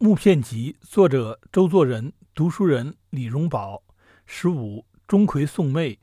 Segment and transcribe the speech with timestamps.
[0.00, 3.82] 木片集》，作者周作人，读书人李荣宝。
[4.26, 5.98] 十五，钟馗送妹。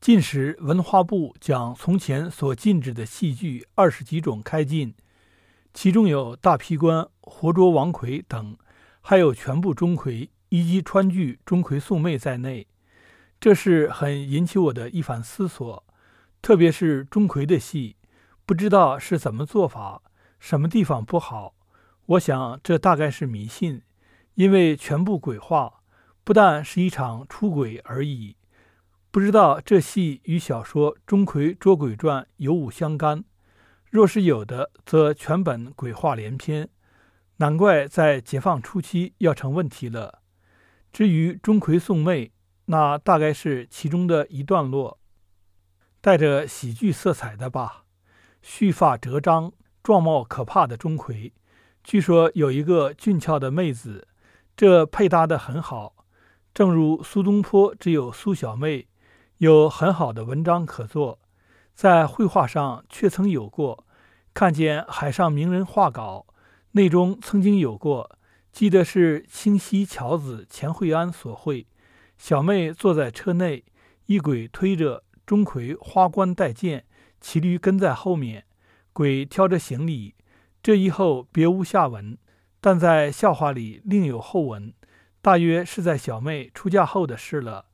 [0.00, 4.94] 近时文化部将从前所禁止的戏剧二十几种开禁，
[5.74, 8.56] 其中有大劈关、活捉王魁等，
[9.02, 12.66] 还有全部钟馗以及川剧钟馗送妹在内。
[13.38, 15.84] 这是很引起我的一番思索，
[16.40, 17.96] 特别是钟馗的戏，
[18.46, 20.00] 不知道是怎么做法，
[20.40, 21.52] 什么地方不好。
[22.06, 23.82] 我想这大概是迷信，
[24.34, 25.82] 因为全部鬼话，
[26.22, 28.36] 不但是一场出轨而已。
[29.10, 33.24] 不知道这戏与小说《钟馗捉鬼传》有无相干？
[33.90, 36.68] 若是有的，则全本鬼话连篇，
[37.38, 40.22] 难怪在解放初期要成问题了。
[40.92, 42.32] 至于钟馗送妹，
[42.66, 45.00] 那大概是其中的一段落，
[46.00, 47.84] 带着喜剧色彩的吧。
[48.42, 49.52] 蓄发折张、
[49.82, 51.32] 状貌可怕的钟馗，
[51.86, 54.08] 据说有一个俊俏的妹子，
[54.56, 55.94] 这配搭的很好。
[56.52, 58.88] 正如苏东坡只有苏小妹。
[59.36, 61.20] 有很好的文章可做，
[61.74, 63.86] 在绘画上却曾有过。
[64.34, 66.26] 看见海上名人画稿，
[66.72, 68.18] 内中曾经有过，
[68.50, 71.68] 记得是清溪樵子钱惠安所绘。
[72.18, 73.62] 小妹坐在车内，
[74.06, 76.84] 一鬼推着，钟馗花冠带剑，
[77.20, 78.44] 骑驴跟在后面，
[78.92, 80.16] 鬼挑着行李。
[80.66, 82.18] 这一后别无下文，
[82.60, 84.74] 但在笑话里另有后文，
[85.22, 87.66] 大约是在小妹出嫁后的事了。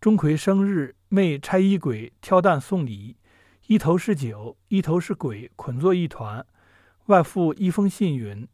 [0.00, 3.18] 钟馗生日，妹差一鬼挑担送礼，
[3.66, 6.46] 一头是酒，一头是鬼，捆作一团。
[7.08, 8.48] 外附一封信云：“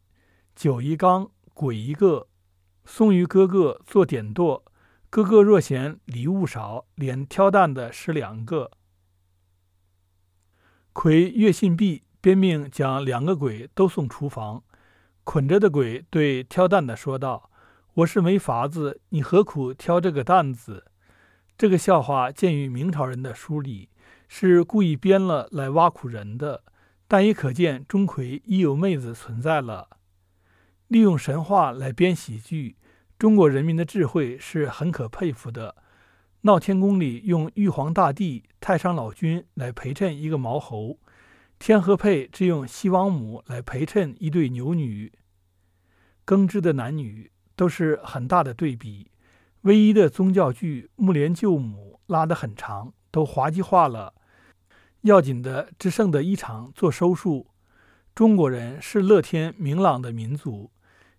[0.53, 2.27] 酒一缸，鬼一个，
[2.83, 4.65] 送于哥哥做点舵。
[5.09, 8.71] 哥哥若嫌礼物少，连挑担的是两个。”
[10.91, 14.63] 魁月信毕，便命将两个鬼都送厨房。
[15.25, 17.51] 捆着的鬼对挑担的说道
[17.95, 20.85] ：“我是没法子，你何苦挑这个担子？”
[21.57, 23.89] 这个笑话见于明朝人的书里，
[24.29, 26.63] 是故意编了来挖苦人的，
[27.09, 29.89] 但也可见钟馗已有妹子存在了。
[30.87, 32.77] 利用神话来编喜剧，
[33.19, 35.75] 中国人民的智慧是很可佩服的。
[36.43, 40.99] 闹天宫里用玉皇大帝、太上老君来陪衬一个毛猴，
[41.65, 45.13] 天河配只用西王母来陪衬一对牛女，
[46.25, 49.09] 耕织的男女都是很大的对比。
[49.61, 54.13] 唯一的宗教剧《木莲救母》拉得很长，都滑稽化了。
[55.03, 57.47] 要紧的只剩的一场做收束。
[58.13, 60.69] 中国人是乐天明朗的民族，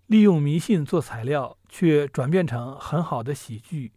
[0.09, 3.93] 利用迷信做材料，却转变成很好的喜剧。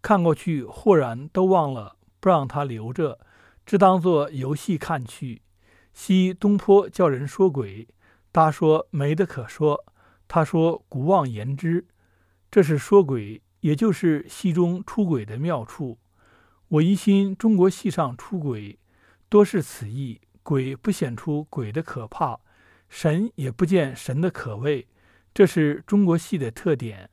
[0.00, 3.20] 看过去豁然都忘了，不让他留着，
[3.66, 5.42] 只当做游戏看去。
[5.94, 7.88] 西东坡叫人说鬼，
[8.30, 9.86] 他说没得可说，
[10.28, 11.86] 他说古妄言之，
[12.50, 13.40] 这是说鬼。
[13.60, 15.98] 也就是戏中出轨的妙处，
[16.68, 18.78] 我疑心中国戏上出轨
[19.30, 20.20] 多是此意。
[20.42, 22.38] 鬼不显出鬼的可怕，
[22.90, 24.86] 神也不见神的可畏，
[25.32, 27.08] 这是中国戏的特点。